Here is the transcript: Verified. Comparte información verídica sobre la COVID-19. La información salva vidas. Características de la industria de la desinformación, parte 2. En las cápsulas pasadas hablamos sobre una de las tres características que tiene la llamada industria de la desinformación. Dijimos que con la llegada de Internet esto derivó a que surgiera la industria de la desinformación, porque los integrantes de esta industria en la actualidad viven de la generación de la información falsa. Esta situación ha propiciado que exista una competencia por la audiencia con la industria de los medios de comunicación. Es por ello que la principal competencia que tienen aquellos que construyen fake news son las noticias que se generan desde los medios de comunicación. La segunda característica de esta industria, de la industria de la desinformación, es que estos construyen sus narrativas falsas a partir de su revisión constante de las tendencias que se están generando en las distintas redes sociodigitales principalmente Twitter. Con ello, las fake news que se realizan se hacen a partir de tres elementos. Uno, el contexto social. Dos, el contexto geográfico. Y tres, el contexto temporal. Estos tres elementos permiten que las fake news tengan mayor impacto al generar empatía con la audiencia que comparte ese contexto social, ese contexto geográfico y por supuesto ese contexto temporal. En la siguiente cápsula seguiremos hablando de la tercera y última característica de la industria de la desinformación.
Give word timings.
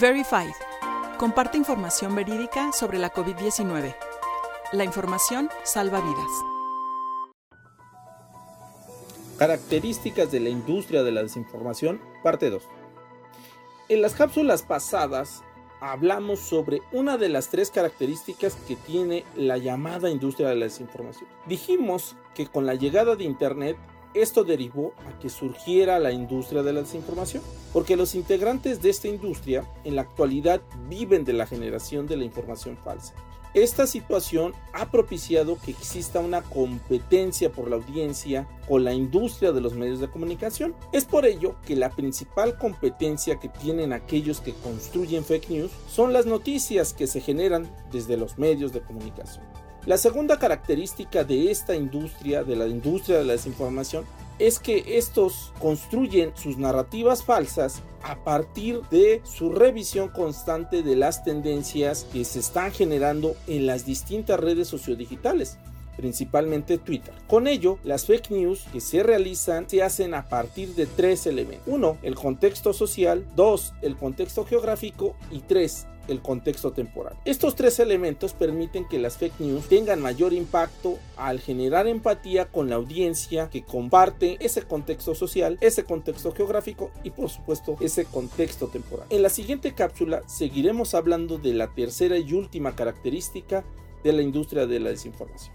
Verified. 0.00 0.52
Comparte 1.18 1.58
información 1.58 2.14
verídica 2.14 2.70
sobre 2.72 3.00
la 3.00 3.12
COVID-19. 3.12 3.96
La 4.72 4.84
información 4.84 5.48
salva 5.64 6.00
vidas. 6.00 6.30
Características 9.38 10.30
de 10.30 10.38
la 10.38 10.50
industria 10.50 11.02
de 11.02 11.10
la 11.10 11.24
desinformación, 11.24 12.00
parte 12.22 12.48
2. 12.48 12.62
En 13.88 14.02
las 14.02 14.14
cápsulas 14.14 14.62
pasadas 14.62 15.42
hablamos 15.80 16.38
sobre 16.38 16.80
una 16.92 17.16
de 17.16 17.30
las 17.30 17.48
tres 17.48 17.72
características 17.72 18.54
que 18.68 18.76
tiene 18.76 19.24
la 19.34 19.58
llamada 19.58 20.10
industria 20.10 20.48
de 20.48 20.56
la 20.56 20.66
desinformación. 20.66 21.28
Dijimos 21.46 22.14
que 22.36 22.46
con 22.46 22.66
la 22.66 22.76
llegada 22.76 23.16
de 23.16 23.24
Internet 23.24 23.76
esto 24.14 24.44
derivó 24.44 24.92
a 25.06 25.18
que 25.18 25.28
surgiera 25.28 25.98
la 25.98 26.12
industria 26.12 26.62
de 26.62 26.72
la 26.72 26.80
desinformación, 26.80 27.42
porque 27.72 27.96
los 27.96 28.14
integrantes 28.14 28.82
de 28.82 28.90
esta 28.90 29.08
industria 29.08 29.64
en 29.84 29.96
la 29.96 30.02
actualidad 30.02 30.60
viven 30.88 31.24
de 31.24 31.32
la 31.32 31.46
generación 31.46 32.06
de 32.06 32.16
la 32.16 32.24
información 32.24 32.76
falsa. 32.76 33.14
Esta 33.54 33.86
situación 33.86 34.52
ha 34.74 34.90
propiciado 34.90 35.58
que 35.58 35.70
exista 35.70 36.20
una 36.20 36.42
competencia 36.42 37.50
por 37.50 37.70
la 37.70 37.76
audiencia 37.76 38.46
con 38.68 38.84
la 38.84 38.92
industria 38.92 39.52
de 39.52 39.62
los 39.62 39.72
medios 39.72 40.00
de 40.00 40.10
comunicación. 40.10 40.74
Es 40.92 41.06
por 41.06 41.24
ello 41.24 41.56
que 41.66 41.74
la 41.74 41.90
principal 41.90 42.58
competencia 42.58 43.40
que 43.40 43.48
tienen 43.48 43.94
aquellos 43.94 44.40
que 44.40 44.52
construyen 44.52 45.24
fake 45.24 45.48
news 45.48 45.70
son 45.88 46.12
las 46.12 46.26
noticias 46.26 46.92
que 46.92 47.06
se 47.06 47.20
generan 47.22 47.68
desde 47.90 48.18
los 48.18 48.36
medios 48.38 48.72
de 48.72 48.82
comunicación. 48.82 49.44
La 49.86 49.96
segunda 49.96 50.38
característica 50.38 51.24
de 51.24 51.50
esta 51.50 51.74
industria, 51.74 52.44
de 52.44 52.56
la 52.56 52.66
industria 52.66 53.18
de 53.18 53.24
la 53.24 53.32
desinformación, 53.32 54.04
es 54.38 54.58
que 54.58 54.98
estos 54.98 55.52
construyen 55.58 56.32
sus 56.36 56.58
narrativas 56.58 57.24
falsas 57.24 57.82
a 58.02 58.22
partir 58.22 58.82
de 58.90 59.20
su 59.24 59.50
revisión 59.50 60.08
constante 60.08 60.82
de 60.82 60.94
las 60.94 61.24
tendencias 61.24 62.06
que 62.12 62.24
se 62.24 62.38
están 62.38 62.70
generando 62.70 63.34
en 63.46 63.66
las 63.66 63.84
distintas 63.84 64.38
redes 64.38 64.68
sociodigitales 64.68 65.58
principalmente 65.98 66.78
Twitter. 66.78 67.12
Con 67.26 67.48
ello, 67.48 67.78
las 67.82 68.06
fake 68.06 68.30
news 68.30 68.64
que 68.72 68.80
se 68.80 69.02
realizan 69.02 69.68
se 69.68 69.82
hacen 69.82 70.14
a 70.14 70.28
partir 70.28 70.76
de 70.76 70.86
tres 70.86 71.26
elementos. 71.26 71.66
Uno, 71.66 71.98
el 72.02 72.14
contexto 72.14 72.72
social. 72.72 73.26
Dos, 73.34 73.74
el 73.82 73.96
contexto 73.96 74.46
geográfico. 74.46 75.16
Y 75.32 75.40
tres, 75.40 75.88
el 76.08 76.20
contexto 76.20 76.72
temporal. 76.72 77.16
Estos 77.24 77.54
tres 77.54 77.78
elementos 77.78 78.32
permiten 78.32 78.86
que 78.88 78.98
las 78.98 79.16
fake 79.16 79.40
news 79.40 79.68
tengan 79.68 80.00
mayor 80.00 80.32
impacto 80.32 80.98
al 81.16 81.40
generar 81.40 81.86
empatía 81.86 82.46
con 82.46 82.68
la 82.68 82.76
audiencia 82.76 83.50
que 83.50 83.62
comparte 83.62 84.36
ese 84.40 84.62
contexto 84.62 85.14
social, 85.14 85.58
ese 85.60 85.84
contexto 85.84 86.32
geográfico 86.32 86.90
y 87.04 87.10
por 87.10 87.30
supuesto 87.30 87.76
ese 87.80 88.04
contexto 88.04 88.68
temporal. 88.68 89.06
En 89.10 89.22
la 89.22 89.28
siguiente 89.28 89.74
cápsula 89.74 90.22
seguiremos 90.26 90.94
hablando 90.94 91.38
de 91.38 91.54
la 91.54 91.68
tercera 91.68 92.18
y 92.18 92.32
última 92.32 92.74
característica 92.74 93.64
de 94.02 94.12
la 94.12 94.22
industria 94.22 94.66
de 94.66 94.80
la 94.80 94.90
desinformación. 94.90 95.54